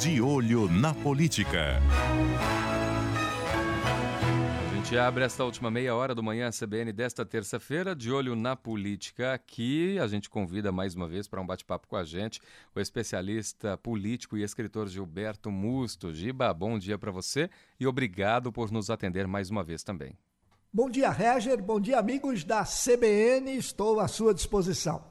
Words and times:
De 0.00 0.18
Olho 0.18 0.66
na 0.66 0.94
Política. 0.94 1.78
A 4.70 4.74
gente 4.74 4.96
abre 4.96 5.24
esta 5.24 5.44
última 5.44 5.70
meia 5.70 5.94
hora 5.94 6.14
do 6.14 6.22
Manhã 6.22 6.48
CBN 6.48 6.90
desta 6.90 7.22
terça-feira, 7.22 7.94
de 7.94 8.10
olho 8.10 8.34
na 8.34 8.56
política 8.56 9.34
aqui. 9.34 9.98
A 9.98 10.06
gente 10.06 10.30
convida 10.30 10.72
mais 10.72 10.94
uma 10.94 11.06
vez 11.06 11.28
para 11.28 11.38
um 11.38 11.46
bate-papo 11.46 11.86
com 11.86 11.96
a 11.96 12.04
gente 12.04 12.40
o 12.74 12.80
especialista 12.80 13.76
político 13.76 14.38
e 14.38 14.42
escritor 14.42 14.88
Gilberto 14.88 15.50
Musto. 15.50 16.14
Giba, 16.14 16.54
bom 16.54 16.78
dia 16.78 16.98
para 16.98 17.12
você 17.12 17.50
e 17.78 17.86
obrigado 17.86 18.50
por 18.50 18.72
nos 18.72 18.88
atender 18.88 19.26
mais 19.26 19.50
uma 19.50 19.62
vez 19.62 19.82
também. 19.82 20.16
Bom 20.72 20.88
dia, 20.88 21.10
Reger. 21.10 21.62
Bom 21.62 21.78
dia, 21.78 21.98
amigos 21.98 22.42
da 22.42 22.64
CBN. 22.64 23.54
Estou 23.54 24.00
à 24.00 24.08
sua 24.08 24.32
disposição 24.32 25.09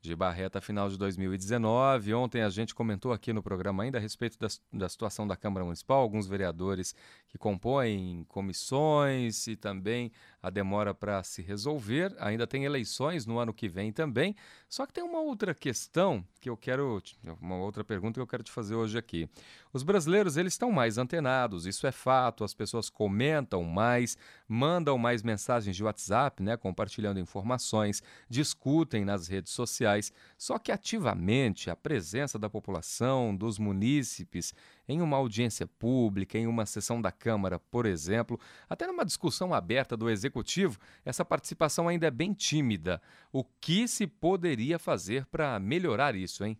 de 0.00 0.14
Barreta 0.14 0.60
final 0.60 0.88
de 0.88 0.96
2019. 0.96 2.14
Ontem 2.14 2.42
a 2.42 2.48
gente 2.48 2.74
comentou 2.74 3.12
aqui 3.12 3.32
no 3.32 3.42
programa 3.42 3.82
ainda 3.82 3.98
a 3.98 4.00
respeito 4.00 4.38
da, 4.38 4.48
da 4.72 4.88
situação 4.88 5.26
da 5.26 5.36
Câmara 5.36 5.64
Municipal, 5.64 6.00
alguns 6.00 6.26
vereadores 6.26 6.94
que 7.28 7.36
compõem 7.36 8.24
comissões 8.28 9.46
e 9.46 9.54
também 9.54 10.10
a 10.42 10.48
demora 10.48 10.94
para 10.94 11.22
se 11.22 11.42
resolver. 11.42 12.14
Ainda 12.18 12.46
tem 12.46 12.64
eleições 12.64 13.26
no 13.26 13.38
ano 13.38 13.52
que 13.52 13.68
vem 13.68 13.92
também. 13.92 14.34
Só 14.68 14.86
que 14.86 14.92
tem 14.92 15.04
uma 15.04 15.20
outra 15.20 15.54
questão 15.54 16.24
que 16.40 16.48
eu 16.48 16.56
quero, 16.56 17.02
uma 17.40 17.56
outra 17.56 17.84
pergunta 17.84 18.14
que 18.14 18.20
eu 18.20 18.26
quero 18.26 18.42
te 18.42 18.50
fazer 18.50 18.74
hoje 18.74 18.96
aqui. 18.96 19.28
Os 19.72 19.82
brasileiros 19.82 20.36
eles 20.36 20.54
estão 20.54 20.70
mais 20.70 20.96
antenados, 20.96 21.66
isso 21.66 21.86
é 21.86 21.92
fato. 21.92 22.44
As 22.44 22.54
pessoas 22.54 22.88
comentam 22.88 23.62
mais, 23.62 24.16
mandam 24.46 24.96
mais 24.96 25.22
mensagens 25.22 25.76
de 25.76 25.84
WhatsApp, 25.84 26.42
né, 26.42 26.56
compartilhando 26.56 27.20
informações, 27.20 28.02
discutem 28.28 29.04
nas 29.04 29.28
redes 29.28 29.52
sociais. 29.52 30.12
Só 30.38 30.58
que 30.58 30.72
ativamente 30.72 31.68
a 31.70 31.76
presença 31.76 32.38
da 32.38 32.48
população, 32.48 33.36
dos 33.36 33.58
munícipes, 33.58 34.54
em 34.88 35.02
uma 35.02 35.16
audiência 35.16 35.66
pública, 35.66 36.38
em 36.38 36.46
uma 36.46 36.64
sessão 36.64 37.00
da 37.00 37.12
Câmara, 37.12 37.58
por 37.58 37.84
exemplo, 37.84 38.40
até 38.68 38.86
numa 38.86 39.04
discussão 39.04 39.52
aberta 39.52 39.96
do 39.96 40.08
Executivo, 40.08 40.78
essa 41.04 41.24
participação 41.24 41.86
ainda 41.86 42.06
é 42.06 42.10
bem 42.10 42.32
tímida. 42.32 43.00
O 43.32 43.44
que 43.44 43.86
se 43.86 44.06
poderia 44.06 44.78
fazer 44.78 45.26
para 45.26 45.58
melhorar 45.60 46.16
isso, 46.16 46.44
hein? 46.44 46.56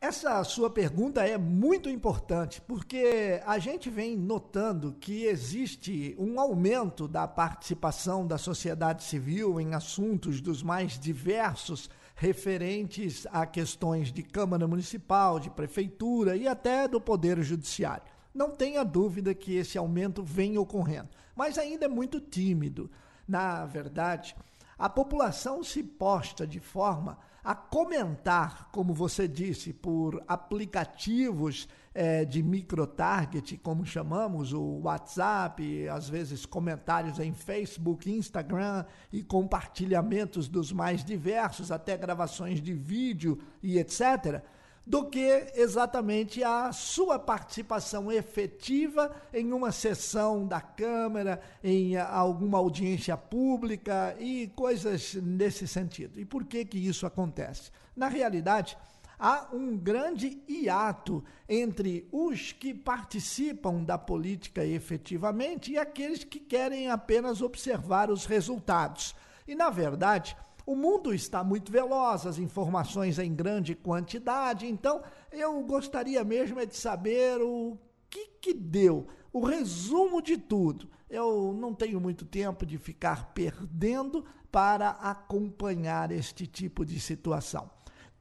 Essa 0.00 0.42
sua 0.42 0.68
pergunta 0.68 1.24
é 1.24 1.38
muito 1.38 1.88
importante, 1.88 2.60
porque 2.60 3.40
a 3.46 3.56
gente 3.60 3.88
vem 3.88 4.16
notando 4.16 4.96
que 4.98 5.26
existe 5.26 6.16
um 6.18 6.40
aumento 6.40 7.06
da 7.06 7.28
participação 7.28 8.26
da 8.26 8.36
sociedade 8.36 9.04
civil 9.04 9.60
em 9.60 9.74
assuntos 9.74 10.40
dos 10.40 10.60
mais 10.60 10.98
diversos 10.98 11.88
referentes 12.22 13.26
a 13.32 13.44
questões 13.44 14.12
de 14.12 14.22
Câmara 14.22 14.68
Municipal, 14.68 15.40
de 15.40 15.50
Prefeitura 15.50 16.36
e 16.36 16.46
até 16.46 16.86
do 16.86 17.00
Poder 17.00 17.42
Judiciário. 17.42 18.04
Não 18.32 18.52
tenha 18.52 18.84
dúvida 18.84 19.34
que 19.34 19.56
esse 19.56 19.76
aumento 19.76 20.22
vem 20.22 20.56
ocorrendo, 20.56 21.08
mas 21.34 21.58
ainda 21.58 21.86
é 21.86 21.88
muito 21.88 22.20
tímido. 22.20 22.88
Na 23.26 23.66
verdade, 23.66 24.36
a 24.78 24.88
população 24.88 25.64
se 25.64 25.82
posta 25.82 26.46
de 26.46 26.60
forma 26.60 27.18
a 27.44 27.54
comentar, 27.54 28.68
como 28.70 28.94
você 28.94 29.26
disse, 29.26 29.72
por 29.72 30.22
aplicativos 30.28 31.68
é, 31.94 32.24
de 32.24 32.42
micro-target, 32.42 33.56
como 33.58 33.84
chamamos, 33.84 34.52
o 34.52 34.80
WhatsApp, 34.82 35.88
às 35.88 36.08
vezes 36.08 36.46
comentários 36.46 37.18
em 37.18 37.32
Facebook, 37.32 38.10
Instagram 38.10 38.84
e 39.12 39.22
compartilhamentos 39.22 40.48
dos 40.48 40.72
mais 40.72 41.04
diversos, 41.04 41.72
até 41.72 41.96
gravações 41.96 42.60
de 42.60 42.72
vídeo 42.72 43.38
e 43.62 43.78
etc 43.78 44.42
do 44.84 45.06
que 45.06 45.52
exatamente 45.54 46.42
a 46.42 46.72
sua 46.72 47.18
participação 47.18 48.10
efetiva 48.10 49.14
em 49.32 49.52
uma 49.52 49.70
sessão 49.70 50.46
da 50.46 50.60
Câmara, 50.60 51.40
em 51.62 51.96
alguma 51.96 52.58
audiência 52.58 53.16
pública 53.16 54.16
e 54.18 54.48
coisas 54.48 55.14
nesse 55.14 55.68
sentido. 55.68 56.18
E 56.20 56.24
por 56.24 56.44
que 56.44 56.64
que 56.64 56.78
isso 56.78 57.06
acontece? 57.06 57.70
Na 57.94 58.08
realidade, 58.08 58.76
há 59.18 59.46
um 59.52 59.76
grande 59.76 60.42
hiato 60.48 61.22
entre 61.48 62.08
os 62.10 62.50
que 62.50 62.74
participam 62.74 63.84
da 63.84 63.96
política 63.96 64.64
efetivamente 64.64 65.72
e 65.72 65.78
aqueles 65.78 66.24
que 66.24 66.40
querem 66.40 66.90
apenas 66.90 67.40
observar 67.40 68.10
os 68.10 68.26
resultados. 68.26 69.14
E 69.46 69.54
na 69.54 69.70
verdade, 69.70 70.36
o 70.64 70.76
mundo 70.76 71.12
está 71.12 71.42
muito 71.42 71.72
veloz, 71.72 72.26
as 72.26 72.38
informações 72.38 73.18
em 73.18 73.34
grande 73.34 73.74
quantidade, 73.74 74.66
então 74.66 75.02
eu 75.30 75.60
gostaria 75.62 76.22
mesmo 76.24 76.60
é 76.60 76.66
de 76.66 76.76
saber 76.76 77.40
o 77.40 77.76
que, 78.08 78.28
que 78.40 78.54
deu, 78.54 79.06
o 79.32 79.44
resumo 79.44 80.20
de 80.22 80.36
tudo. 80.36 80.88
Eu 81.08 81.52
não 81.52 81.74
tenho 81.74 82.00
muito 82.00 82.24
tempo 82.24 82.64
de 82.64 82.78
ficar 82.78 83.32
perdendo 83.32 84.24
para 84.50 84.90
acompanhar 84.90 86.10
este 86.10 86.46
tipo 86.46 86.84
de 86.84 87.00
situação. 87.00 87.70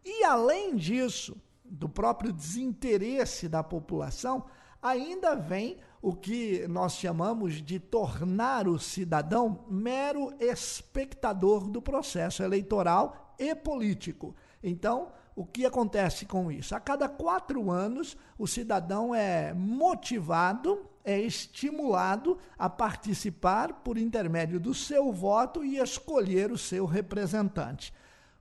E 0.03 0.23
além 0.23 0.75
disso, 0.75 1.35
do 1.63 1.87
próprio 1.87 2.33
desinteresse 2.33 3.47
da 3.47 3.63
população, 3.63 4.45
ainda 4.81 5.35
vem 5.35 5.77
o 6.01 6.13
que 6.13 6.67
nós 6.67 6.93
chamamos 6.93 7.61
de 7.61 7.79
tornar 7.79 8.67
o 8.67 8.79
cidadão 8.79 9.63
mero 9.69 10.33
espectador 10.39 11.69
do 11.69 11.81
processo 11.81 12.41
eleitoral 12.41 13.35
e 13.37 13.53
político. 13.53 14.35
Então, 14.63 15.11
o 15.35 15.45
que 15.45 15.65
acontece 15.65 16.25
com 16.25 16.51
isso? 16.51 16.75
A 16.75 16.79
cada 16.79 17.07
quatro 17.07 17.69
anos, 17.71 18.17
o 18.37 18.47
cidadão 18.47 19.13
é 19.13 19.53
motivado, 19.53 20.85
é 21.03 21.19
estimulado 21.19 22.37
a 22.57 22.69
participar 22.69 23.81
por 23.81 23.97
intermédio 23.97 24.59
do 24.59 24.73
seu 24.73 25.11
voto 25.11 25.63
e 25.63 25.77
escolher 25.77 26.51
o 26.51 26.57
seu 26.57 26.85
representante. 26.85 27.93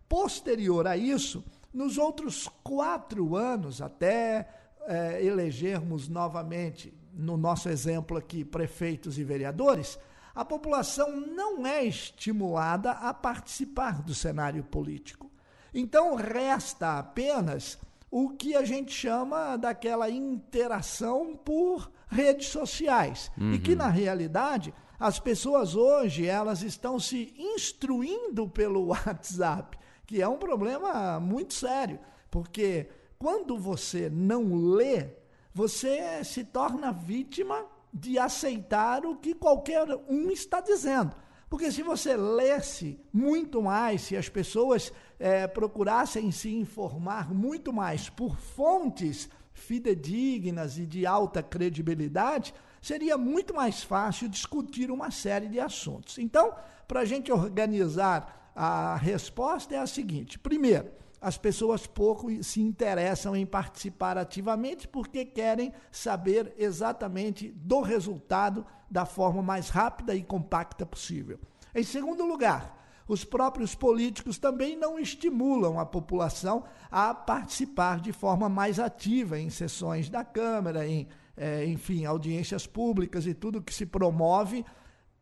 Posterior 0.09 0.87
a 0.87 0.97
isso, 0.97 1.45
nos 1.73 1.97
outros 1.97 2.49
quatro 2.63 3.37
anos, 3.37 3.81
até 3.81 4.49
é, 4.87 5.25
elegermos 5.25 6.09
novamente, 6.09 6.93
no 7.13 7.37
nosso 7.37 7.69
exemplo 7.69 8.17
aqui, 8.17 8.45
prefeitos 8.45 9.19
e 9.19 9.25
vereadores, 9.25 9.99
a 10.35 10.45
população 10.45 11.21
não 11.21 11.67
é 11.67 11.85
estimulada 11.85 12.93
a 12.93 13.13
participar 13.13 14.03
do 14.03 14.15
cenário 14.15 14.63
político. 14.65 15.31
Então 15.75 16.15
resta 16.15 16.99
apenas 16.99 17.79
o 18.11 18.31
que 18.31 18.57
a 18.57 18.65
gente 18.65 18.93
chama 18.93 19.57
daquela 19.57 20.11
interação 20.11 21.37
por 21.37 21.91
redes 22.09 22.49
sociais. 22.49 23.31
Uhum. 23.39 23.55
E 23.55 23.59
que 23.59 23.77
na 23.77 23.89
realidade 23.89 24.75
as 24.99 25.19
pessoas 25.19 25.75
hoje 25.75 26.27
elas 26.27 26.63
estão 26.63 26.99
se 26.99 27.33
instruindo 27.39 28.49
pelo 28.49 28.87
WhatsApp, 28.91 29.79
que 30.07 30.21
é 30.21 30.29
um 30.29 30.37
problema 30.37 31.21
muito 31.21 31.55
sério, 31.55 32.01
porque 32.31 32.89
quando 33.19 33.57
você 33.59 34.11
não 34.11 34.55
lê, 34.55 35.09
você 35.55 36.23
se 36.25 36.45
torna 36.45 36.93
vítima 36.93 37.65
de 37.93 38.19
aceitar 38.19 39.05
o 39.05 39.17
que 39.17 39.35
qualquer 39.35 39.87
um 40.09 40.31
está 40.31 40.61
dizendo. 40.61 41.15
Porque 41.49 41.73
se 41.73 41.83
você 41.83 42.17
lesse 42.17 43.01
muito 43.13 43.61
mais, 43.61 44.03
se 44.03 44.17
as 44.17 44.29
pessoas 44.29 44.93
é, 45.19 45.49
procurassem 45.49 46.31
se 46.31 46.55
informar 46.55 47.35
muito 47.35 47.73
mais 47.73 48.09
por 48.09 48.37
fontes 48.37 49.29
fidedignas 49.53 50.79
e 50.79 50.87
de 50.87 51.05
alta 51.05 51.43
credibilidade, 51.43 52.55
seria 52.81 53.19
muito 53.19 53.53
mais 53.53 53.83
fácil 53.83 54.29
discutir 54.29 54.93
uma 54.93 55.11
série 55.11 55.49
de 55.49 55.59
assuntos. 55.59 56.19
Então, 56.19 56.55
para 56.87 57.01
a 57.01 57.05
gente 57.05 57.33
organizar 57.33 58.53
a 58.55 58.97
resposta 58.97 59.75
é 59.75 59.79
a 59.79 59.87
seguinte: 59.87 60.39
primeiro, 60.39 60.91
as 61.21 61.37
pessoas 61.37 61.87
pouco 61.87 62.43
se 62.43 62.61
interessam 62.61 63.37
em 63.37 63.45
participar 63.45 64.17
ativamente 64.17 64.89
porque 64.89 65.25
querem 65.25 65.73
saber 65.93 66.55
exatamente 66.57 67.51
do 67.51 67.81
resultado 67.81 68.65
da 68.91 69.05
forma 69.05 69.43
mais 69.43 69.69
rápida 69.69 70.15
e 70.15 70.23
compacta 70.23 70.87
possível. 70.87 71.39
Em 71.75 71.85
segundo 71.85 72.25
lugar, 72.25 72.81
os 73.07 73.25
próprios 73.25 73.75
políticos 73.75 74.39
também 74.39 74.77
não 74.77 74.99
estimulam 74.99 75.79
a 75.79 75.85
população 75.85 76.65
a 76.91 77.13
participar 77.13 78.01
de 78.01 78.13
forma 78.13 78.49
mais 78.49 78.79
ativa 78.79 79.39
em 79.39 79.51
sessões 79.51 80.09
da 80.09 80.25
Câmara, 80.25 80.87
em, 80.87 81.07
é, 81.37 81.67
enfim, 81.67 82.05
audiências 82.05 82.67
públicas 82.67 83.27
e 83.27 83.35
tudo 83.35 83.63
que 83.63 83.75
se 83.75 83.85
promove, 83.85 84.65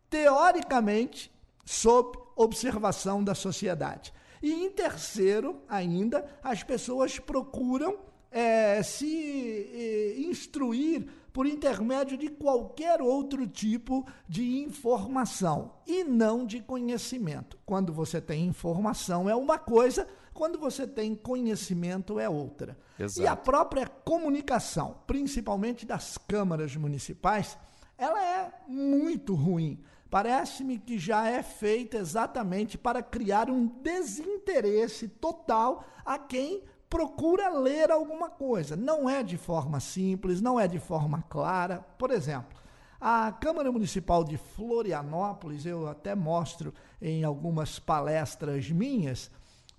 teoricamente, 0.08 1.32
sob 1.64 2.18
observação 2.36 3.24
da 3.24 3.34
sociedade. 3.34 4.12
E 4.42 4.52
em 4.52 4.70
terceiro, 4.70 5.62
ainda, 5.68 6.24
as 6.42 6.62
pessoas 6.62 7.18
procuram 7.18 7.98
é, 8.30 8.82
se 8.82 9.70
é, 9.72 10.20
instruir 10.20 11.06
por 11.32 11.46
intermédio 11.46 12.16
de 12.18 12.28
qualquer 12.28 13.00
outro 13.00 13.46
tipo 13.46 14.06
de 14.28 14.58
informação 14.58 15.72
e 15.86 16.02
não 16.02 16.44
de 16.44 16.60
conhecimento. 16.60 17.58
Quando 17.64 17.92
você 17.92 18.20
tem 18.20 18.46
informação 18.46 19.28
é 19.28 19.36
uma 19.36 19.58
coisa, 19.58 20.08
quando 20.34 20.58
você 20.58 20.86
tem 20.86 21.14
conhecimento 21.14 22.18
é 22.18 22.28
outra. 22.28 22.76
Exato. 22.98 23.22
E 23.22 23.26
a 23.26 23.36
própria 23.36 23.86
comunicação, 23.86 24.98
principalmente 25.06 25.86
das 25.86 26.18
câmaras 26.18 26.74
municipais, 26.74 27.56
ela 27.96 28.20
é 28.20 28.52
muito 28.66 29.34
ruim. 29.34 29.80
Parece-me 30.10 30.78
que 30.78 30.98
já 30.98 31.28
é 31.28 31.42
feita 31.42 31.98
exatamente 31.98 32.78
para 32.78 33.02
criar 33.02 33.50
um 33.50 33.66
desinteresse 33.66 35.06
total 35.06 35.84
a 36.04 36.18
quem 36.18 36.62
procura 36.88 37.50
ler 37.50 37.90
alguma 37.90 38.30
coisa. 38.30 38.74
Não 38.74 39.08
é 39.08 39.22
de 39.22 39.36
forma 39.36 39.80
simples, 39.80 40.40
não 40.40 40.58
é 40.58 40.66
de 40.66 40.78
forma 40.78 41.22
clara. 41.28 41.84
Por 41.98 42.10
exemplo, 42.10 42.58
a 43.00 43.30
Câmara 43.30 43.70
Municipal 43.70 44.24
de 44.24 44.36
Florianópolis, 44.36 45.66
eu 45.66 45.86
até 45.86 46.14
mostro 46.14 46.72
em 47.00 47.22
algumas 47.22 47.78
palestras 47.78 48.70
minhas, 48.70 49.30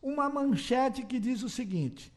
uma 0.01 0.29
manchete 0.29 1.03
que 1.03 1.19
diz 1.19 1.43
o 1.43 1.49
seguinte: 1.49 2.13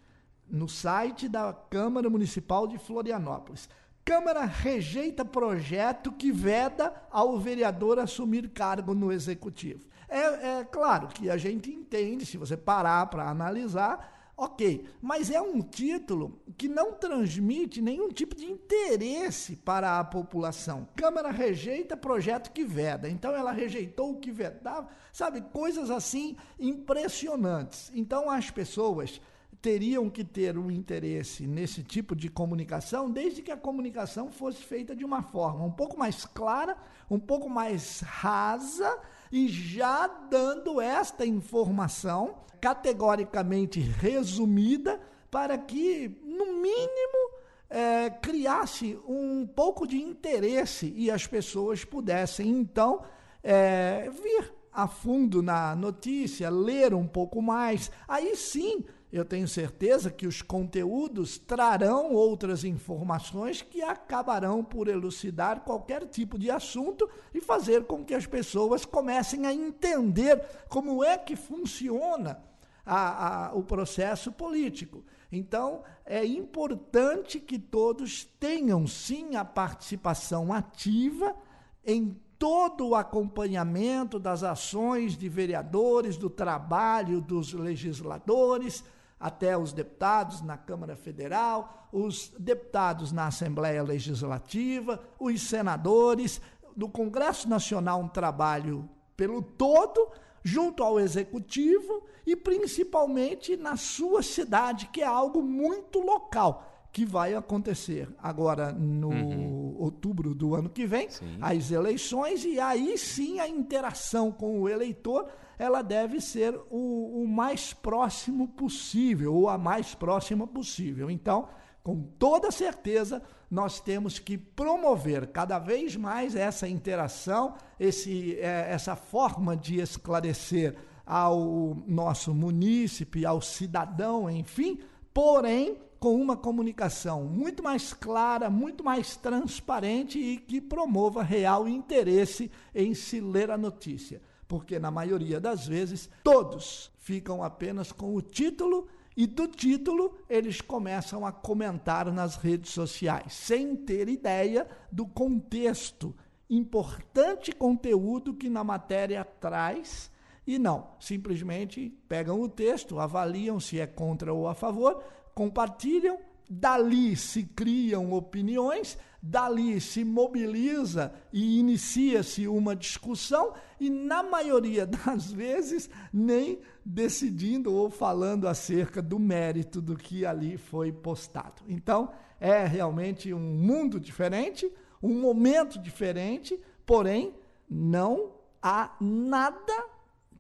no 0.49 0.69
site 0.69 1.29
da 1.29 1.53
Câmara 1.53 2.11
Municipal 2.11 2.67
de 2.67 2.76
Florianópolis. 2.76 3.69
Câmara 4.05 4.45
rejeita 4.45 5.25
projeto 5.25 6.11
que 6.11 6.33
veda 6.33 6.93
ao 7.11 7.39
vereador 7.39 7.99
assumir 7.99 8.49
cargo 8.49 8.95
no 8.95 9.13
executivo. 9.13 9.87
É, 10.09 10.59
é 10.59 10.65
claro 10.65 11.09
que 11.09 11.31
a 11.31 11.37
gente 11.37 11.71
entende, 11.71 12.27
se 12.27 12.37
você 12.37 12.57
parar 12.57 13.07
para 13.07 13.29
analisar, 13.29 14.13
Ok, 14.35 14.89
mas 15.01 15.31
é 15.31 15.41
um 15.41 15.61
título 15.61 16.41
que 16.57 16.67
não 16.67 16.95
transmite 16.95 17.83
nenhum 17.83 18.09
tipo 18.09 18.35
de 18.35 18.47
interesse 18.47 19.55
para 19.55 20.01
a 20.01 20.05
população. 20.05 20.89
Câmara 20.97 21.31
rejeita 21.31 21.97
projeto 21.97 22.51
que 22.51 22.65
veda. 22.65 23.09
Então 23.09 23.35
ela 23.35 23.53
rejeitou 23.53 24.11
o 24.11 24.19
que 24.19 24.33
vedava, 24.33 24.89
sabe? 25.13 25.43
Coisas 25.43 25.91
assim 25.91 26.37
impressionantes. 26.59 27.93
Então 27.95 28.31
as 28.31 28.51
pessoas 28.51 29.21
teriam 29.62 30.11
que 30.11 30.25
ter 30.25 30.59
um 30.59 30.70
interesse 30.70 31.47
nesse 31.47 31.85
tipo 31.85 32.17
de 32.17 32.29
comunicação, 32.29 33.09
desde 33.09 33.41
que 33.41 33.53
a 33.53 33.56
comunicação 33.56 34.29
fosse 34.29 34.61
feita 34.61 34.94
de 34.94 35.05
uma 35.05 35.23
forma 35.23 35.64
um 35.64 35.70
pouco 35.70 35.97
mais 35.97 36.25
clara, 36.25 36.76
um 37.09 37.19
pouco 37.19 37.49
mais 37.49 38.00
rasa 38.00 38.99
e 39.31 39.47
já 39.49 40.09
dando 40.09 40.81
esta 40.81 41.25
informação 41.25 42.43
categoricamente 42.61 43.81
resumida 43.81 45.00
para 45.31 45.56
que, 45.56 46.08
no 46.25 46.61
mínimo, 46.61 47.31
é, 47.70 48.11
criasse 48.11 48.99
um 49.08 49.47
pouco 49.47 49.87
de 49.87 49.97
interesse 49.97 50.93
e 50.97 51.11
as 51.11 51.26
pessoas 51.26 51.85
pudessem, 51.85 52.49
então, 52.50 53.03
é, 53.43 54.11
vir 54.11 54.53
a 54.73 54.88
fundo 54.88 55.43
na 55.43 55.75
notícia, 55.76 56.50
ler 56.50 56.94
um 56.94 57.06
pouco 57.06 57.41
mais. 57.41 57.91
Aí 58.08 58.35
sim 58.37 58.85
eu 59.12 59.26
tenho 59.26 59.47
certeza 59.47 60.11
que 60.11 60.26
os 60.26 60.41
conteúdos 60.41 61.37
trarão 61.37 62.14
outras 62.14 62.64
informações 62.64 63.61
que 63.61 63.82
acabarão 63.82 64.64
por 64.64 64.88
elucidar 64.88 65.61
qualquer 65.61 66.06
tipo 66.06 66.38
de 66.38 66.50
assunto 66.50 67.06
e 67.35 67.38
fazer 67.38 67.85
com 67.85 68.03
que 68.03 68.14
as 68.14 68.25
pessoas 68.25 68.87
comecem 68.87 69.47
a 69.47 69.53
entender 69.53 70.43
como 70.67 71.05
é 71.05 71.19
que 71.19 71.37
funciona 71.37 72.43
a, 72.87 73.49
a, 73.49 73.55
o 73.55 73.62
processo 73.62 74.32
político. 74.32 75.05
Então, 75.31 75.82
é 76.06 76.25
importante 76.25 77.38
que 77.38 77.58
todos 77.58 78.25
tenham 78.41 78.87
sim 78.87 79.37
a 79.37 79.44
participação 79.44 80.55
ativa 80.55 81.37
em 81.85 82.19
todo 82.38 82.88
o 82.88 82.94
acompanhamento 82.94 84.19
das 84.19 84.43
ações 84.43 85.19
de 85.19 85.29
vereadores, 85.29 86.17
do 86.17 86.31
trabalho 86.31 87.20
dos 87.20 87.53
legisladores 87.53 88.82
até 89.23 89.57
os 89.57 89.73
deputados 89.73 90.43
na 90.43 90.59
Câmara 90.59 90.97
Federal, 90.97 91.89
os 91.93 92.35
deputados 92.37 93.13
na 93.13 93.29
Assembleia 93.29 93.81
Legislativa, 93.81 95.01
os 95.17 95.43
senadores, 95.43 96.41
do 96.77 96.89
Congresso 96.89 97.49
Nacional 97.49 98.01
um 98.01 98.09
trabalho 98.09 98.89
pelo 99.17 99.41
todo, 99.41 100.11
junto 100.43 100.83
ao 100.83 100.99
executivo 100.99 102.03
e 102.27 102.35
principalmente 102.35 103.57
na 103.57 103.77
sua 103.77 104.25
cidade, 104.25 104.87
que 104.87 105.03
é 105.03 105.07
algo 105.07 105.41
muito 105.41 106.01
local 106.01 106.69
que 106.91 107.07
vai 107.07 107.35
acontecer 107.35 108.09
agora 108.19 108.73
no 108.73 109.09
uhum. 109.09 109.77
outubro 109.79 110.35
do 110.35 110.55
ano 110.55 110.69
que 110.69 110.85
vem, 110.85 111.09
sim. 111.09 111.39
as 111.41 111.71
eleições, 111.71 112.45
e 112.45 112.59
aí 112.59 112.99
sim 112.99 113.39
a 113.39 113.49
interação 113.49 114.33
com 114.33 114.61
o 114.61 114.69
eleitor 114.69 115.27
ela 115.59 115.83
deve 115.83 116.21
ser 116.21 116.59
o, 116.71 117.23
o 117.23 117.29
mais 117.29 117.73
próximo 117.73 118.49
possível, 118.49 119.35
ou 119.35 119.49
a 119.49 119.59
mais 119.59 119.95
próxima 119.95 120.47
possível. 120.47 121.11
Então, 121.11 121.49
com 121.83 122.01
toda 122.19 122.51
certeza, 122.51 123.23
nós 123.51 123.81
temos 123.81 124.19
que 124.19 124.39
promover 124.39 125.27
cada 125.29 125.59
vez 125.59 125.97
mais 125.97 126.35
essa 126.35 126.69
interação, 126.69 127.55
esse, 127.79 128.39
é, 128.39 128.69
essa 128.71 128.97
forma 128.97 129.57
de 129.57 129.81
esclarecer 129.81 130.77
ao 131.05 131.77
nosso 131.87 132.33
munícipe, 132.33 133.27
ao 133.27 133.41
cidadão, 133.41 134.31
enfim, 134.31 134.79
porém 135.13 135.77
com 135.99 136.21
uma 136.21 136.37
comunicação 136.37 137.25
muito 137.25 137.63
mais 137.63 137.93
clara, 137.93 138.51
muito 138.51 138.83
mais 138.83 139.17
transparente 139.17 140.19
e 140.19 140.37
que 140.37 140.61
promova 140.61 141.23
real 141.23 141.69
interesse 141.69 142.51
em 142.75 142.93
se 142.93 143.21
ler 143.21 143.51
a 143.51 143.59
notícia. 143.59 144.21
Porque, 144.53 144.79
na 144.79 144.91
maioria 144.91 145.41
das 145.41 145.67
vezes, 145.67 146.11
todos 146.23 146.93
ficam 146.99 147.43
apenas 147.43 147.91
com 147.91 148.15
o 148.15 148.21
título 148.21 148.87
e 149.17 149.27
do 149.27 149.49
título 149.49 150.15
eles 150.29 150.61
começam 150.61 151.25
a 151.25 151.33
comentar 151.33 152.13
nas 152.13 152.37
redes 152.37 152.71
sociais, 152.71 153.33
sem 153.33 153.75
ter 153.75 154.11
ideia 154.11 154.69
do 154.91 155.07
contexto, 155.07 156.15
importante 156.51 157.51
conteúdo 157.51 158.35
que 158.35 158.51
na 158.51 158.63
matéria 158.63 159.25
traz. 159.25 160.11
E 160.47 160.59
não, 160.59 160.89
simplesmente 161.01 161.89
pegam 162.07 162.39
o 162.39 162.47
texto, 162.47 163.01
avaliam 163.01 163.59
se 163.59 163.81
é 163.81 163.87
contra 163.87 164.35
ou 164.35 164.47
a 164.47 164.55
favor, 164.55 165.03
compartilham, 165.35 166.19
dali 166.53 167.17
se 167.17 167.45
criam 167.45 168.13
opiniões, 168.13 168.99
dali 169.23 169.81
se 169.81 170.05
mobiliza 170.05 171.15
e 171.33 171.59
inicia-se 171.59 172.47
uma 172.47 172.77
discussão, 172.77 173.55
e 173.81 173.89
na 173.89 174.23
maioria 174.23 174.85
das 174.87 175.33
vezes 175.33 175.89
nem 176.13 176.61
decidindo 176.85 177.73
ou 177.73 177.89
falando 177.89 178.47
acerca 178.47 179.01
do 179.01 179.19
mérito 179.19 179.81
do 179.81 179.97
que 179.97 180.27
ali 180.27 180.59
foi 180.59 180.93
postado. 180.93 181.63
Então, 181.67 182.13
é 182.39 182.67
realmente 182.67 183.33
um 183.33 183.41
mundo 183.41 183.99
diferente, 183.99 184.71
um 185.03 185.21
momento 185.21 185.79
diferente, 185.79 186.61
porém, 186.85 187.35
não 187.69 188.32
há 188.61 188.94
nada 189.01 189.87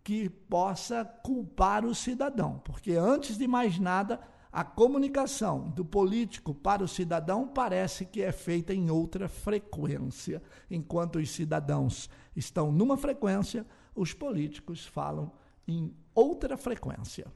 que 0.04 0.28
possa 0.28 1.04
culpar 1.04 1.86
o 1.86 1.94
cidadão, 1.94 2.60
porque 2.64 2.92
antes 2.92 3.38
de 3.38 3.48
mais 3.48 3.78
nada, 3.78 4.20
a 4.52 4.62
comunicação 4.62 5.70
do 5.70 5.82
político 5.82 6.54
para 6.54 6.84
o 6.84 6.88
cidadão 6.88 7.48
parece 7.48 8.04
que 8.04 8.20
é 8.20 8.30
feita 8.30 8.74
em 8.74 8.90
outra 8.90 9.26
frequência. 9.26 10.42
Enquanto 10.70 11.16
os 11.16 11.30
cidadãos 11.30 12.10
estão 12.36 12.70
numa 12.70 12.98
frequência, 12.98 13.64
os 13.94 14.12
políticos 14.12 14.84
falam 14.84 15.32
em 15.66 15.94
outra 16.14 16.58
frequência. 16.58 17.26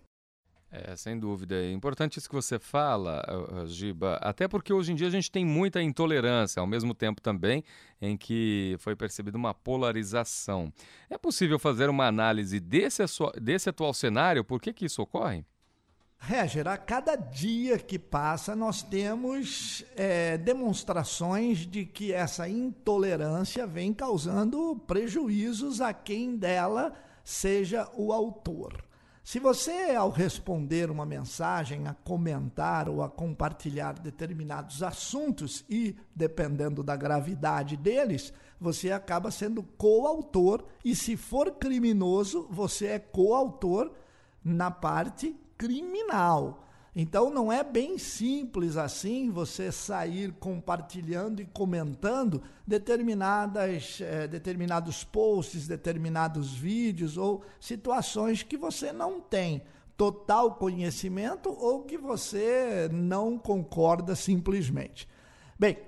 É, 0.71 0.95
sem 0.95 1.19
dúvida. 1.19 1.55
É 1.55 1.73
importante 1.73 2.19
isso 2.19 2.29
que 2.29 2.35
você 2.35 2.59
fala, 2.59 3.25
Giba, 3.67 4.17
até 4.17 4.47
porque 4.47 4.73
hoje 4.73 4.93
em 4.93 4.95
dia 4.95 5.07
a 5.07 5.11
gente 5.11 5.31
tem 5.31 5.45
muita 5.45 5.81
intolerância, 5.81 6.61
ao 6.61 6.67
mesmo 6.67 6.93
tempo 6.93 7.23
também 7.23 7.65
em 7.99 8.15
que 8.15 8.77
foi 8.81 8.95
percebida 8.95 9.39
uma 9.39 9.55
polarização. 9.55 10.71
É 11.09 11.17
possível 11.17 11.59
fazer 11.59 11.89
uma 11.89 12.07
análise 12.07 12.61
desse, 12.61 13.03
desse 13.41 13.71
atual 13.71 13.95
cenário? 13.95 14.45
Por 14.45 14.61
que, 14.61 14.73
que 14.73 14.85
isso 14.85 15.01
ocorre? 15.01 15.47
Réger, 16.19 16.67
a 16.67 16.77
cada 16.77 17.15
dia 17.15 17.79
que 17.79 17.99
passa, 17.99 18.57
nós 18.57 18.83
temos 18.83 19.85
é, 19.95 20.37
demonstrações 20.37 21.59
de 21.59 21.85
que 21.85 22.13
essa 22.13 22.49
intolerância 22.49 23.67
vem 23.67 23.95
causando 23.95 24.77
prejuízos 24.87 25.81
a 25.81 25.93
quem 25.93 26.37
dela 26.37 26.93
seja 27.23 27.89
o 27.95 28.13
autor. 28.13 28.85
Se 29.23 29.41
você, 29.41 29.95
ao 29.97 30.09
responder 30.09 30.91
uma 30.91 31.05
mensagem, 31.05 31.89
a 31.89 31.95
comentar 31.95 32.89
ou 32.89 33.03
a 33.03 33.09
compartilhar 33.09 33.99
determinados 33.99 34.85
assuntos 34.85 35.65
e, 35.69 35.97
dependendo 36.15 36.83
da 36.83 36.95
gravidade 36.95 37.77
deles, 37.77 38.33
você 38.61 38.93
acaba 38.93 39.33
sendo 39.33 39.63
coautor 39.63 40.65
e, 40.85 40.95
se 40.95 41.17
for 41.17 41.53
criminoso, 41.53 42.47
você 42.51 42.87
é 42.87 42.99
coautor 42.99 43.93
na 44.45 44.71
parte 44.71 45.37
criminal. 45.57 46.63
Então 46.99 47.29
não 47.29 47.53
é 47.53 47.63
bem 47.63 47.99
simples 47.99 48.79
assim 48.79 49.31
você 49.31 49.71
sair 49.71 50.33
compartilhando 50.41 51.43
e 51.43 51.45
comentando 51.45 52.43
determinadas, 52.67 53.99
eh, 54.01 54.27
determinados 54.27 55.05
posts, 55.05 55.69
determinados 55.69 56.55
vídeos 56.55 57.19
ou 57.19 57.45
situações 57.61 58.43
que 58.43 58.57
você 58.57 58.93
não 58.95 59.21
tem 59.21 59.63
total 59.95 60.55
conhecimento 60.55 61.51
ou 61.51 61.83
que 61.83 61.99
você 61.99 62.89
não 62.91 63.37
concorda 63.39 64.15
simplesmente. 64.15 65.07
Bem, 65.59 65.79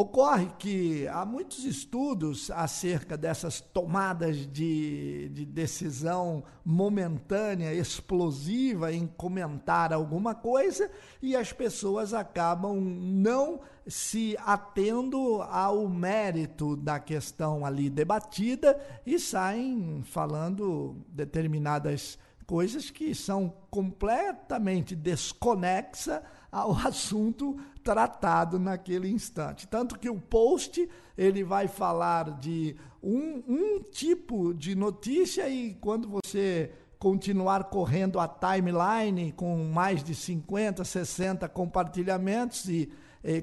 Ocorre 0.00 0.46
que 0.60 1.08
há 1.08 1.26
muitos 1.26 1.64
estudos 1.64 2.52
acerca 2.52 3.16
dessas 3.16 3.60
tomadas 3.60 4.46
de, 4.46 5.28
de, 5.30 5.44
decisão 5.44 6.44
momentânea, 6.64 7.74
explosiva 7.74 8.92
em 8.92 9.08
comentar 9.08 9.92
alguma 9.92 10.36
coisa 10.36 10.88
e 11.20 11.34
as 11.34 11.52
pessoas 11.52 12.14
acabam 12.14 12.80
não 12.80 13.58
se 13.88 14.36
atendo 14.46 15.42
ao 15.42 15.88
mérito 15.88 16.76
da 16.76 17.00
questão 17.00 17.66
ali 17.66 17.90
debatida 17.90 18.80
e 19.04 19.18
saem 19.18 20.04
falando 20.04 21.04
determinadas 21.08 22.16
coisas 22.48 22.90
que 22.90 23.14
são 23.14 23.52
completamente 23.70 24.96
desconexas 24.96 26.22
ao 26.50 26.72
assunto 26.80 27.60
tratado 27.84 28.58
naquele 28.58 29.10
instante. 29.10 29.68
Tanto 29.68 29.98
que 29.98 30.08
o 30.08 30.18
post 30.18 30.88
ele 31.16 31.44
vai 31.44 31.68
falar 31.68 32.38
de 32.38 32.74
um, 33.02 33.42
um 33.46 33.82
tipo 33.82 34.54
de 34.54 34.74
notícia 34.74 35.46
e 35.46 35.74
quando 35.74 36.08
você 36.08 36.72
continuar 36.98 37.64
correndo 37.64 38.18
a 38.18 38.26
timeline 38.26 39.30
com 39.32 39.64
mais 39.64 40.02
de 40.02 40.14
50, 40.14 40.82
60 40.84 41.46
compartilhamentos 41.50 42.66
e 42.66 42.90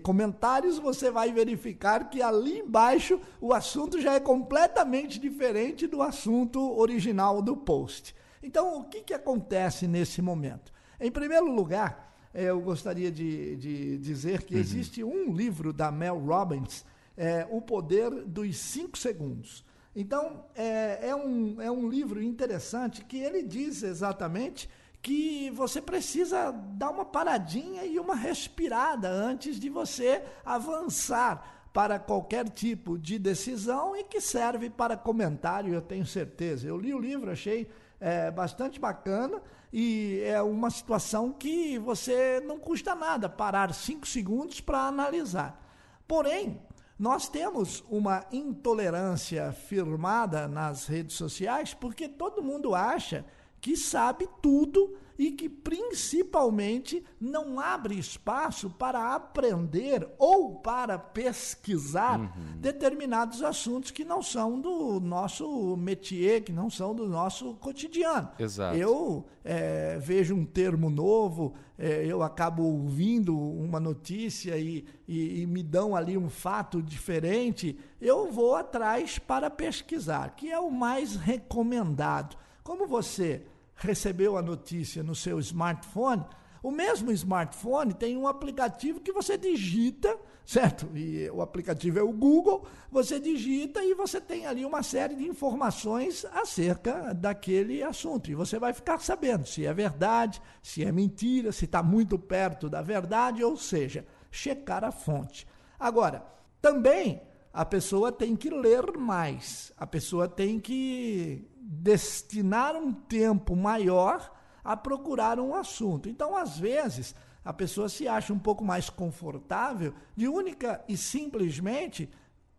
comentários, 0.01 0.79
você 0.79 1.11
vai 1.11 1.31
verificar 1.31 2.09
que 2.09 2.23
ali 2.23 2.59
embaixo 2.59 3.19
o 3.39 3.53
assunto 3.53 4.01
já 4.01 4.15
é 4.15 4.19
completamente 4.19 5.19
diferente 5.19 5.85
do 5.85 6.01
assunto 6.01 6.59
original 6.79 7.39
do 7.39 7.55
post. 7.55 8.15
Então, 8.45 8.79
o 8.79 8.83
que, 8.83 9.01
que 9.01 9.13
acontece 9.13 9.87
nesse 9.87 10.21
momento? 10.21 10.71
Em 10.99 11.11
primeiro 11.11 11.51
lugar, 11.51 12.15
eu 12.31 12.61
gostaria 12.61 13.11
de, 13.11 13.55
de 13.55 13.97
dizer 13.97 14.43
que 14.43 14.53
uhum. 14.53 14.59
existe 14.59 15.03
um 15.03 15.33
livro 15.33 15.73
da 15.73 15.91
Mel 15.91 16.19
Robbins, 16.19 16.85
é, 17.17 17.47
O 17.49 17.59
Poder 17.59 18.11
dos 18.23 18.55
Cinco 18.57 18.99
Segundos. 18.99 19.65
Então, 19.95 20.45
é, 20.53 21.09
é, 21.09 21.15
um, 21.15 21.59
é 21.59 21.71
um 21.71 21.89
livro 21.89 22.21
interessante 22.21 23.03
que 23.03 23.17
ele 23.17 23.41
diz 23.41 23.81
exatamente 23.81 24.69
que 25.01 25.49
você 25.51 25.81
precisa 25.81 26.51
dar 26.51 26.91
uma 26.91 27.05
paradinha 27.05 27.83
e 27.83 27.97
uma 27.97 28.15
respirada 28.15 29.09
antes 29.09 29.59
de 29.59 29.69
você 29.69 30.21
avançar 30.45 31.69
para 31.73 31.97
qualquer 31.97 32.47
tipo 32.49 32.97
de 32.97 33.17
decisão 33.17 33.95
e 33.95 34.03
que 34.03 34.21
serve 34.21 34.69
para 34.69 34.95
comentário, 34.95 35.73
eu 35.73 35.81
tenho 35.81 36.05
certeza. 36.05 36.67
Eu 36.67 36.77
li 36.77 36.93
o 36.93 36.99
livro, 36.99 37.31
achei 37.31 37.67
é, 37.99 38.31
bastante 38.31 38.79
bacana 38.79 39.41
e 39.71 40.21
é 40.23 40.41
uma 40.41 40.69
situação 40.69 41.31
que 41.31 41.77
você 41.79 42.41
não 42.45 42.57
custa 42.57 42.95
nada 42.95 43.27
parar 43.27 43.73
cinco 43.73 44.07
segundos 44.07 44.61
para 44.61 44.79
analisar. 44.87 45.61
Porém, 46.07 46.61
nós 46.97 47.27
temos 47.27 47.83
uma 47.89 48.25
intolerância 48.31 49.51
firmada 49.51 50.47
nas 50.47 50.87
redes 50.87 51.15
sociais 51.15 51.73
porque 51.73 52.07
todo 52.07 52.41
mundo 52.43 52.73
acha 52.73 53.25
que 53.59 53.75
sabe 53.75 54.29
tudo 54.41 54.97
e 55.17 55.31
que 55.31 55.47
principalmente 55.47 57.03
não 57.19 57.59
abre 57.59 57.97
espaço 57.97 58.69
para 58.69 59.15
aprender 59.15 60.07
ou 60.17 60.55
para 60.55 60.97
pesquisar 60.99 62.19
uhum. 62.19 62.57
determinados 62.59 63.41
assuntos 63.41 63.91
que 63.91 64.03
não 64.03 64.21
são 64.21 64.59
do 64.59 64.99
nosso 64.99 65.77
métier, 65.77 66.43
que 66.43 66.51
não 66.51 66.69
são 66.69 66.93
do 66.93 67.07
nosso 67.07 67.53
cotidiano. 67.55 68.29
Exato. 68.37 68.77
Eu 68.77 69.25
é, 69.43 69.97
vejo 69.99 70.35
um 70.35 70.45
termo 70.45 70.89
novo, 70.89 71.53
é, 71.77 72.05
eu 72.05 72.21
acabo 72.21 72.63
ouvindo 72.63 73.37
uma 73.37 73.79
notícia 73.79 74.57
e, 74.57 74.85
e, 75.07 75.41
e 75.41 75.45
me 75.45 75.63
dão 75.63 75.95
ali 75.95 76.17
um 76.17 76.29
fato 76.29 76.81
diferente, 76.81 77.77
eu 78.01 78.31
vou 78.31 78.55
atrás 78.55 79.17
para 79.17 79.49
pesquisar, 79.49 80.35
que 80.35 80.51
é 80.51 80.59
o 80.59 80.71
mais 80.71 81.15
recomendado. 81.15 82.37
Como 82.63 82.87
você 82.87 83.45
recebeu 83.75 84.37
a 84.37 84.41
notícia 84.41 85.03
no 85.03 85.13
seu 85.13 85.39
smartphone, 85.39 86.25
o 86.65 86.71
mesmo 86.71 87.11
smartphone 87.11 87.93
tem 87.93 88.17
um 88.17 88.27
aplicativo 88.27 88.99
que 88.99 89.11
você 89.11 89.37
digita, 89.37 90.17
certo? 90.43 90.89
E 90.97 91.29
o 91.29 91.39
aplicativo 91.39 91.99
é 91.99 92.01
o 92.01 92.11
Google, 92.11 92.65
você 92.89 93.19
digita 93.19 93.83
e 93.83 93.93
você 93.93 94.19
tem 94.19 94.47
ali 94.47 94.65
uma 94.65 94.81
série 94.81 95.15
de 95.15 95.27
informações 95.27 96.25
acerca 96.25 97.13
daquele 97.13 97.83
assunto. 97.83 98.31
E 98.31 98.33
você 98.33 98.57
vai 98.57 98.73
ficar 98.73 98.99
sabendo 98.99 99.45
se 99.45 99.63
é 99.63 99.71
verdade, 99.75 100.41
se 100.59 100.83
é 100.83 100.91
mentira, 100.91 101.51
se 101.51 101.65
está 101.65 101.83
muito 101.83 102.17
perto 102.17 102.67
da 102.67 102.81
verdade, 102.81 103.43
ou 103.43 103.55
seja, 103.55 104.03
checar 104.31 104.83
a 104.83 104.91
fonte. 104.91 105.45
Agora, 105.79 106.25
também 106.59 107.21
a 107.53 107.63
pessoa 107.63 108.11
tem 108.11 108.35
que 108.35 108.49
ler 108.49 108.97
mais, 108.97 109.71
a 109.77 109.85
pessoa 109.85 110.27
tem 110.27 110.59
que 110.59 111.47
destinar 111.67 112.75
um 112.75 112.93
tempo 112.93 113.55
maior 113.55 114.31
a 114.63 114.77
procurar 114.77 115.39
um 115.39 115.55
assunto. 115.55 116.07
Então, 116.07 116.35
às 116.35 116.59
vezes, 116.59 117.15
a 117.43 117.51
pessoa 117.51 117.89
se 117.89 118.07
acha 118.07 118.31
um 118.31 118.39
pouco 118.39 118.63
mais 118.63 118.89
confortável 118.89 119.93
de 120.15 120.27
única 120.27 120.83
e 120.87 120.95
simplesmente 120.95 122.09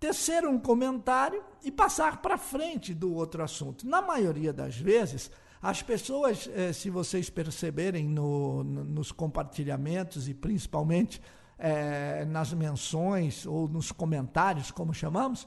tecer 0.01 0.45
um 0.45 0.59
comentário 0.59 1.43
e 1.63 1.71
passar 1.71 2.21
para 2.21 2.37
frente 2.37 2.93
do 2.93 3.15
outro 3.15 3.43
assunto. 3.43 3.87
Na 3.87 4.03
maioria 4.03 4.53
das 4.53 4.77
vezes, 4.77 5.31
as 5.63 5.83
pessoas, 5.83 6.49
eh, 6.53 6.73
se 6.73 6.91
vocês 6.91 7.31
perceberem 7.31 8.09
no, 8.09 8.63
no, 8.63 8.85
nos 8.85 9.11
compartilhamentos 9.11 10.29
e 10.29 10.35
principalmente 10.35 11.21
eh, 11.59 12.25
nas 12.27 12.53
menções 12.53 13.47
ou 13.47 13.69
nos 13.69 13.91
comentários, 13.91 14.71
como 14.71 14.93
chamamos, 14.93 15.47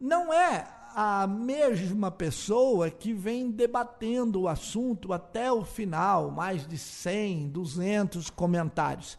não 0.00 0.32
é 0.32 0.66
a 0.94 1.26
mesma 1.26 2.08
pessoa 2.08 2.88
que 2.88 3.12
vem 3.12 3.50
debatendo 3.50 4.42
o 4.42 4.48
assunto 4.48 5.12
até 5.12 5.50
o 5.50 5.64
final, 5.64 6.30
mais 6.30 6.66
de 6.66 6.78
100, 6.78 7.48
200 7.48 8.30
comentários. 8.30 9.18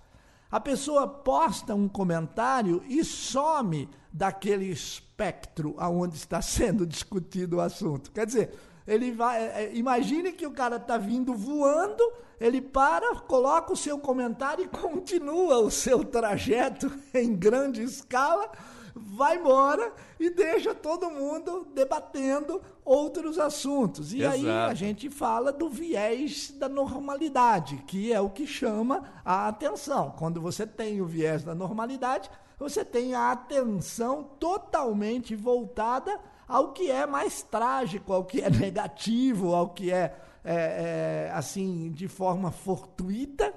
A 0.49 0.59
pessoa 0.59 1.05
posta 1.05 1.75
um 1.75 1.89
comentário 1.89 2.81
e 2.87 3.03
some 3.03 3.89
daquele 4.11 4.71
espectro 4.71 5.75
aonde 5.77 6.15
está 6.15 6.39
sendo 6.41 6.87
discutido 6.87 7.57
o 7.57 7.61
assunto. 7.61 8.09
Quer 8.11 8.25
dizer, 8.25 8.53
ele 8.87 9.11
vai, 9.11 9.43
é, 9.43 9.63
é, 9.63 9.75
imagine 9.75 10.31
que 10.31 10.47
o 10.47 10.51
cara 10.51 10.77
está 10.77 10.97
vindo 10.97 11.33
voando, 11.33 12.03
ele 12.39 12.61
para, 12.61 13.15
coloca 13.21 13.73
o 13.73 13.77
seu 13.77 13.99
comentário 13.99 14.63
e 14.63 14.69
continua 14.79 15.57
o 15.59 15.69
seu 15.69 16.05
trajeto 16.05 16.89
em 17.13 17.35
grande 17.35 17.83
escala 17.83 18.49
vai 18.95 19.37
embora 19.37 19.91
e 20.17 20.29
deixa 20.29 20.73
todo 20.73 21.11
mundo 21.11 21.67
debatendo 21.75 22.61
outros 22.83 23.37
assuntos. 23.37 24.13
E 24.13 24.21
Exato. 24.21 24.35
aí 24.35 24.49
a 24.49 24.73
gente 24.73 25.09
fala 25.09 25.51
do 25.51 25.69
viés 25.69 26.51
da 26.51 26.69
normalidade, 26.69 27.83
que 27.87 28.13
é 28.13 28.21
o 28.21 28.29
que 28.29 28.47
chama 28.47 29.03
a 29.25 29.49
atenção. 29.49 30.13
Quando 30.17 30.39
você 30.39 30.65
tem 30.65 31.01
o 31.01 31.05
viés 31.05 31.43
da 31.43 31.53
normalidade, 31.53 32.29
você 32.57 32.85
tem 32.85 33.13
a 33.13 33.31
atenção 33.31 34.23
totalmente 34.39 35.35
voltada 35.35 36.17
ao 36.47 36.71
que 36.71 36.89
é 36.89 37.05
mais 37.05 37.41
trágico, 37.41 38.13
ao 38.13 38.23
que 38.23 38.41
é 38.41 38.49
negativo, 38.51 39.53
ao 39.53 39.69
que 39.69 39.91
é, 39.91 40.15
é, 40.43 41.27
é 41.27 41.31
assim 41.33 41.91
de 41.91 42.07
forma 42.07 42.49
fortuita. 42.49 43.53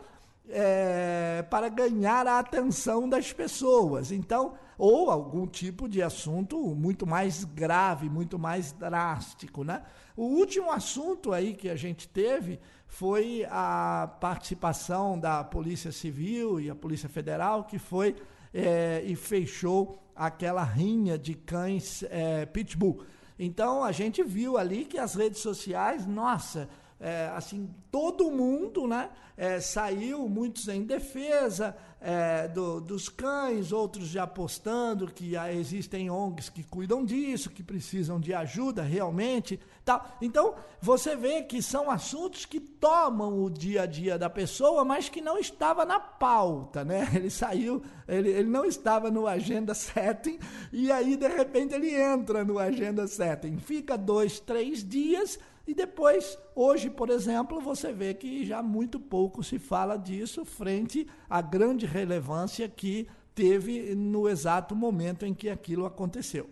É, 0.51 1.45
para 1.51 1.69
ganhar 1.69 2.27
a 2.27 2.39
atenção 2.39 3.07
das 3.07 3.33
pessoas. 3.33 4.11
Então, 4.11 4.55
ou 4.79 5.11
algum 5.11 5.47
tipo 5.47 5.89
de 5.89 6.03
assunto 6.03 6.57
muito 6.75 7.07
mais 7.07 7.45
grave, 7.45 8.09
muito 8.09 8.39
mais 8.39 8.73
drástico, 8.73 9.65
né? 9.65 9.83
O 10.17 10.25
último 10.25 10.71
assunto 10.71 11.33
aí 11.33 11.53
que 11.53 11.69
a 11.69 11.77
gente 11.77 12.09
teve 12.09 12.59
foi 12.87 13.47
a 13.51 14.11
participação 14.21 15.19
da 15.19 15.45
Polícia 15.45 15.93
Civil 15.93 16.61
e 16.61 16.71
a 16.71 16.75
Polícia 16.75 17.09
Federal, 17.09 17.65
que 17.65 17.79
foi 17.79 18.17
é, 18.55 19.03
e 19.05 19.15
fechou 19.15 20.03
aquela 20.15 20.65
rinha 20.65 21.19
de 21.19 21.35
cães 21.35 22.03
é, 22.05 22.47
pitbull. 22.47 23.05
Então 23.39 23.85
a 23.85 23.93
gente 23.93 24.23
viu 24.23 24.59
ali 24.59 24.85
que 24.85 24.99
as 24.99 25.15
redes 25.15 25.41
sociais, 25.41 26.07
nossa, 26.07 26.69
é, 27.01 27.31
assim, 27.35 27.71
todo 27.91 28.31
mundo 28.31 28.87
né, 28.89 29.11
é, 29.37 29.61
saiu, 29.61 30.29
muitos 30.29 30.67
em 30.67 30.83
defesa 30.83 31.77
é, 32.01 32.49
do, 32.49 32.81
dos 32.81 33.09
cães, 33.09 33.73
outros 33.73 34.09
já 34.09 34.25
apostando 34.25 35.07
que 35.07 35.37
existem 35.37 36.11
ONGs 36.11 36.49
que 36.49 36.65
cuidam 36.65 37.05
disso, 37.05 37.51
que 37.51 37.63
precisam 37.63 38.19
de 38.19 38.35
ajuda 38.35 38.83
realmente. 38.83 39.61
Tal. 39.85 40.05
Então, 40.21 40.55
você 40.81 41.15
vê 41.15 41.43
que 41.43 41.63
são 41.63 41.89
assuntos 41.89 42.45
que 42.45 42.61
tomam 42.61 43.43
o 43.43 43.49
dia 43.49 43.83
a 43.83 43.87
dia 43.87 44.19
da 44.19 44.29
pessoa, 44.29 44.85
mas 44.85 45.09
que 45.09 45.21
não 45.21 45.39
estava 45.39 45.85
na 45.85 46.01
pauta, 46.01 46.85
né? 46.85 47.09
Ele 47.15 47.31
saiu, 47.31 47.83
ele, 48.07 48.31
ele 48.31 48.49
não 48.49 48.65
estava 48.65 49.11
no 49.11 49.27
agenda 49.27 49.73
setting, 49.75 50.39
e 50.73 50.91
aí, 50.91 51.17
de 51.17 51.29
repente, 51.29 51.75
ele 51.75 51.95
entra 51.95 52.45
no 52.45 52.59
agenda 52.59 53.07
setting. 53.07 53.59
Fica 53.59 53.97
dois, 53.97 54.41
três 54.41 54.87
dias 54.87 55.39
E 55.69 55.75
depois, 55.75 56.39
hoje, 56.55 56.89
por 56.89 57.11
exemplo, 57.11 57.61
você 57.61 57.93
vê 57.93 58.15
que 58.15 58.43
já 58.47 58.63
muito 58.63 58.99
pouco 58.99 59.45
se 59.45 59.59
fala 59.59 59.99
disso 59.99 60.43
frente 60.43 61.07
à 61.29 61.43
grande 61.43 61.85
relevância 61.85 62.67
que 62.67 63.07
teve 63.35 63.95
no 63.95 64.27
exato 64.31 64.75
momento 64.75 65.27
em 65.27 65.35
que 65.35 65.51
aquilo 65.51 65.85
aconteceu. 65.85 66.49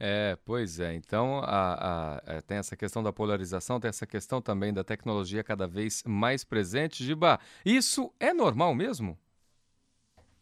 É, 0.00 0.38
pois 0.46 0.80
é. 0.80 0.94
Então, 0.94 1.40
a, 1.44 1.74
a, 1.74 2.22
é, 2.24 2.40
tem 2.40 2.56
essa 2.56 2.74
questão 2.74 3.02
da 3.02 3.12
polarização, 3.12 3.78
tem 3.78 3.90
essa 3.90 4.06
questão 4.06 4.40
também 4.40 4.72
da 4.72 4.82
tecnologia 4.82 5.44
cada 5.44 5.68
vez 5.68 6.02
mais 6.06 6.42
presente. 6.42 7.04
Giba, 7.04 7.38
isso 7.66 8.10
é 8.18 8.32
normal 8.32 8.74
mesmo? 8.74 9.18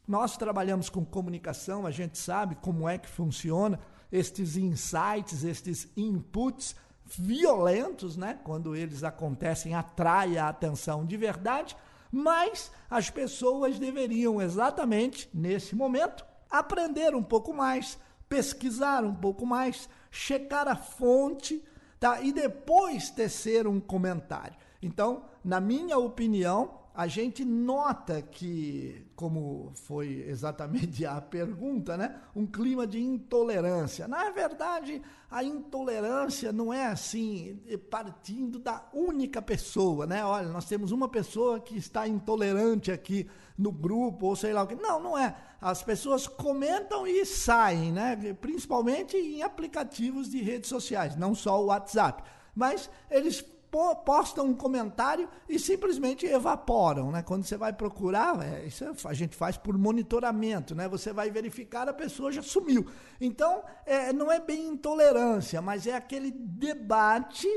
Nós 0.07 0.37
trabalhamos 0.37 0.89
com 0.89 1.05
comunicação, 1.05 1.85
a 1.85 1.91
gente 1.91 2.17
sabe 2.19 2.55
como 2.55 2.89
é 2.89 2.97
que 2.99 3.09
funciona 3.09 3.81
estes 4.13 4.57
insights, 4.57 5.43
estes 5.43 5.91
inputs 5.97 6.77
violentos, 7.17 8.17
né? 8.17 8.39
Quando 8.45 8.75
eles 8.75 9.03
acontecem, 9.05 9.75
atrai 9.75 10.39
a 10.39 10.49
atenção 10.49 11.05
de 11.05 11.17
verdade, 11.17 11.77
mas 12.11 12.71
as 12.91 13.11
pessoas 13.11 13.79
deveriam 13.79 14.41
exatamente 14.41 15.29
nesse 15.33 15.75
momento 15.77 16.25
aprender 16.51 17.15
um 17.15 17.23
pouco 17.23 17.53
mais, 17.53 17.99
pesquisar 18.29 19.05
um 19.05 19.15
pouco 19.15 19.47
mais, 19.47 19.89
checar 20.11 20.67
a 20.67 20.77
fonte, 20.77 21.65
tá? 21.99 22.21
E 22.21 22.33
depois 22.33 23.11
tecer 23.11 23.67
um 23.67 23.79
comentário. 23.79 24.57
Então, 24.83 25.25
na 25.45 25.61
minha 25.61 25.99
opinião, 25.99 26.80
a 26.95 27.07
gente 27.07 27.45
nota 27.45 28.21
que, 28.21 29.07
como 29.15 29.71
foi 29.75 30.25
exatamente 30.27 31.05
a 31.07 31.21
pergunta, 31.21 31.97
né? 31.97 32.21
Um 32.35 32.47
clima 32.47 32.87
de 32.87 33.01
intolerância. 33.01 34.09
Na 34.09 34.31
verdade, 34.31 35.01
a 35.31 35.45
intolerância 35.45 36.53
não 36.53 36.73
é 36.73 36.87
assim, 36.87 37.61
partindo 37.89 38.59
da 38.59 38.85
única 38.93 39.41
pessoa, 39.41 40.07
né? 40.07 40.25
Olha, 40.25 40.49
nós 40.49 40.65
temos 40.65 40.91
uma 40.91 41.09
pessoa 41.09 41.61
que 41.61 41.77
está 41.79 42.09
intolerante 42.09 42.91
aqui 42.91 43.31
no 43.57 43.71
grupo, 43.71 44.27
ou 44.27 44.37
sei 44.37 44.53
lá 44.53 44.63
o 44.63 44.67
que. 44.67 44.75
Não, 44.75 45.01
não 45.01 45.17
é. 45.17 45.37
As 45.61 45.83
pessoas 45.83 46.27
comentam 46.27 47.07
e 47.07 47.25
saem, 47.25 47.93
né? 47.93 48.17
Principalmente 48.41 49.17
em 49.17 49.43
aplicativos 49.43 50.29
de 50.29 50.43
redes 50.43 50.69
sociais, 50.69 51.15
não 51.15 51.35
só 51.35 51.63
o 51.63 51.67
WhatsApp. 51.67 52.25
Mas 52.55 52.91
eles 53.11 53.45
postam 53.71 54.47
um 54.47 54.55
comentário 54.55 55.29
e 55.49 55.59
simplesmente 55.59 56.27
evaporam, 56.27 57.13
né? 57.13 57.23
Quando 57.23 57.45
você 57.45 57.57
vai 57.57 57.73
procurar, 57.73 58.43
é, 58.43 58.67
isso 58.67 58.85
a 59.05 59.15
gente 59.15 59.37
faz 59.37 59.57
por 59.57 59.79
monitoramento, 59.79 60.75
né? 60.75 60.89
Você 60.89 61.13
vai 61.13 61.31
verificar, 61.31 61.89
a 61.89 61.93
pessoa 61.93 62.33
já 62.33 62.43
sumiu. 62.43 62.87
Então, 63.21 63.63
é, 63.87 64.13
não 64.13 64.31
é 64.31 64.41
bem 64.41 64.69
intolerância, 64.69 65.63
mas 65.63 65.87
é 65.87 65.95
aquele 65.95 66.31
debate 66.31 67.49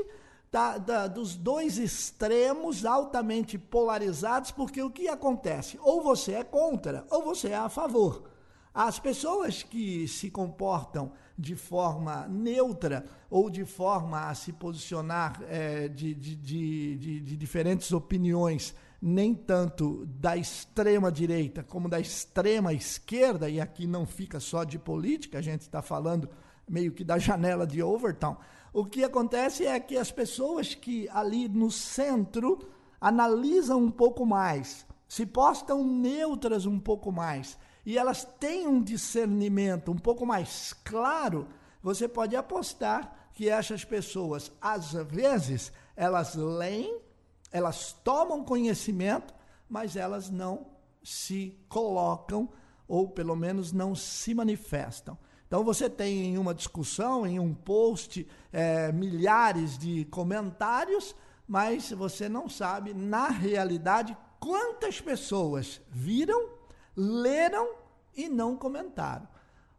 da, 0.52 0.78
da, 0.78 1.06
dos 1.08 1.34
dois 1.34 1.78
extremos 1.78 2.86
altamente 2.86 3.58
polarizados, 3.58 4.52
porque 4.52 4.80
o 4.80 4.90
que 4.90 5.08
acontece? 5.08 5.76
Ou 5.82 6.00
você 6.00 6.34
é 6.34 6.44
contra, 6.44 7.04
ou 7.10 7.24
você 7.24 7.48
é 7.48 7.56
a 7.56 7.68
favor. 7.68 8.30
As 8.72 9.00
pessoas 9.00 9.64
que 9.64 10.06
se 10.06 10.30
comportam 10.30 11.12
de 11.36 11.56
forma 11.56 12.28
neutra 12.28 13.04
ou 13.28 13.50
de 13.50 13.64
forma 13.64 14.28
a 14.28 14.34
se 14.34 14.52
posicionar 14.52 15.42
é, 15.48 15.88
de, 15.88 16.14
de, 16.14 16.36
de, 16.36 17.20
de, 17.20 17.36
diferentes 17.36 17.92
opiniões, 17.92 18.74
nem 19.02 19.34
tanto 19.34 20.06
da 20.06 20.36
extrema 20.36 21.10
direita 21.10 21.62
como 21.62 21.88
da 21.88 21.98
extrema 21.98 22.72
esquerda, 22.72 23.50
e 23.50 23.60
aqui 23.60 23.86
não 23.86 24.06
fica 24.06 24.38
só 24.38 24.62
de 24.64 24.78
política, 24.78 25.38
a 25.38 25.42
gente 25.42 25.62
está 25.62 25.82
falando 25.82 26.28
meio 26.68 26.92
que 26.92 27.04
da 27.04 27.18
janela 27.18 27.66
de 27.66 27.82
Overton. 27.82 28.36
O 28.72 28.84
que 28.84 29.04
acontece 29.04 29.66
é 29.66 29.78
que 29.78 29.96
as 29.96 30.10
pessoas 30.10 30.74
que 30.74 31.08
ali 31.10 31.48
no 31.48 31.70
centro 31.70 32.58
analisam 33.00 33.78
um 33.78 33.90
pouco 33.90 34.24
mais, 34.24 34.86
se 35.06 35.26
postam 35.26 35.84
neutras 35.84 36.64
um 36.64 36.78
pouco 36.78 37.12
mais 37.12 37.58
e 37.84 37.98
elas 37.98 38.24
têm 38.38 38.66
um 38.66 38.82
discernimento 38.82 39.90
um 39.92 39.98
pouco 39.98 40.24
mais 40.24 40.72
claro, 40.84 41.46
você 41.82 42.08
pode 42.08 42.34
apostar 42.34 43.30
que 43.34 43.48
essas 43.48 43.84
pessoas, 43.84 44.50
às 44.60 44.92
vezes, 44.92 45.72
elas 45.96 46.34
leem, 46.34 46.98
elas 47.52 47.92
tomam 48.04 48.44
conhecimento, 48.44 49.34
mas 49.68 49.96
elas 49.96 50.30
não 50.30 50.66
se 51.02 51.58
colocam, 51.68 52.48
ou 52.88 53.08
pelo 53.08 53.36
menos 53.36 53.72
não 53.72 53.94
se 53.94 54.34
manifestam. 54.34 55.18
Então 55.46 55.62
você 55.62 55.90
tem 55.90 56.24
em 56.26 56.38
uma 56.38 56.54
discussão, 56.54 57.26
em 57.26 57.38
um 57.38 57.52
post, 57.54 58.26
é, 58.52 58.90
milhares 58.92 59.76
de 59.76 60.04
comentários, 60.06 61.14
mas 61.46 61.90
você 61.90 62.28
não 62.28 62.48
sabe, 62.48 62.94
na 62.94 63.28
realidade, 63.28 64.16
quantas 64.40 65.00
pessoas 65.00 65.80
viram 65.90 66.53
leram 66.96 67.74
e 68.14 68.28
não 68.28 68.56
comentaram. 68.56 69.26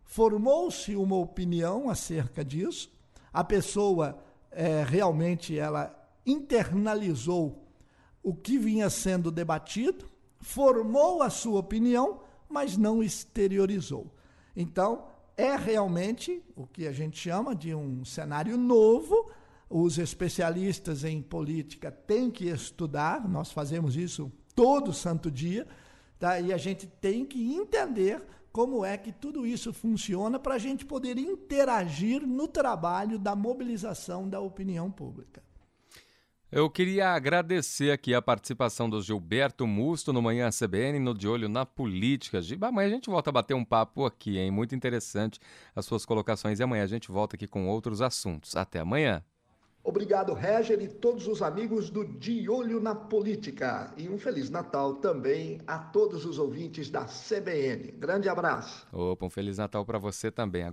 Formou-se 0.04 0.95
uma 0.95 1.15
opinião 1.15 1.89
acerca 1.89 2.43
disso, 2.43 2.91
a 3.34 3.43
pessoa 3.43 4.17
é, 4.51 4.84
realmente 4.84 5.58
ela 5.58 5.93
internalizou 6.25 7.67
o 8.23 8.34
que 8.34 8.58
vinha 8.58 8.89
sendo 8.89 9.32
debatido, 9.32 10.10
formou 10.39 11.21
a 11.21 11.30
sua 11.30 11.60
opinião, 11.60 12.21
mas 12.49 12.78
não 12.78 13.04
exteriorizou. 13.04 14.13
Então, 14.56 15.06
é 15.38 15.56
realmente 15.56 16.41
o 16.56 16.65
que 16.65 16.88
a 16.88 16.91
gente 16.91 17.17
chama 17.17 17.54
de 17.54 17.75
um 17.75 18.06
cenário 18.06 18.58
novo. 18.58 19.30
Os 19.69 19.97
especialistas 19.97 21.04
em 21.04 21.21
política 21.21 21.91
têm 21.91 22.32
que 22.32 22.47
estudar, 22.47 23.28
nós 23.28 23.51
fazemos 23.51 23.97
isso 23.97 24.32
todo 24.56 24.93
santo 24.93 25.30
dia 25.30 25.67
Tá? 26.19 26.39
E 26.39 26.54
a 26.54 26.58
gente 26.58 26.88
tem 26.88 27.25
que 27.25 27.54
entender 27.54 28.21
como 28.51 28.86
é 28.86 28.97
que 28.97 29.12
tudo 29.12 29.45
isso 29.45 29.73
funciona 29.73 30.39
para 30.39 30.56
a 30.56 30.58
gente 30.58 30.86
poder 30.86 31.17
interagir 31.17 32.25
no 32.25 32.47
trabalho 32.47 33.19
da 33.19 33.36
mobilização 33.36 34.30
da 34.30 34.39
opinião 34.39 34.89
pública. 34.89 35.43
Eu 36.49 36.69
queria 36.69 37.10
agradecer 37.10 37.91
aqui 37.91 38.13
a 38.13 38.21
participação 38.21 38.89
do 38.89 39.01
Gilberto 39.01 39.67
Musto 39.67 40.13
no 40.13 40.21
Manhã 40.21 40.49
CBN, 40.49 40.99
no 40.99 41.13
De 41.13 41.28
Olho 41.28 41.49
na 41.49 41.65
Política. 41.65 42.39
Amanhã 42.62 42.88
a 42.88 42.91
gente 42.91 43.10
volta 43.10 43.30
a 43.30 43.34
bater 43.34 43.54
um 43.56 43.65
papo 43.65 44.06
aqui, 44.06 44.38
hein? 44.38 44.51
Muito 44.51 44.73
interessante 44.73 45.38
as 45.75 45.86
suas 45.86 46.06
colocações. 46.06 46.58
E 46.58 46.63
amanhã 46.63 46.84
a 46.84 46.88
gente 46.88 47.12
volta 47.12 47.36
aqui 47.36 47.47
com 47.47 47.67
outros 47.67 48.01
assuntos. 48.01 48.56
Até 48.56 48.80
amanhã. 48.80 49.21
Obrigado, 49.88 50.34
Reger, 50.34 50.82
e 50.82 50.88
todos 50.88 51.28
os 51.28 51.43
amigos 51.43 51.91
do 51.91 52.04
De 52.04 52.50
Olho 52.50 52.80
na 52.80 52.95
Política. 52.95 53.93
E 53.95 54.10
um 54.10 54.17
Feliz 54.17 54.50
Natal 54.50 54.95
também 54.95 55.62
a 55.67 55.78
todos 55.78 56.26
os 56.26 56.39
ouvintes 56.39 56.89
da 56.89 57.06
CBN. 57.06 57.91
Grande 57.91 58.28
abraço. 58.28 58.88
Opa, 58.91 59.28
um 59.28 59.30
Feliz 59.30 59.60
Natal 59.60 59.86
para 59.86 60.00
você 60.00 60.32
também. 60.32 60.65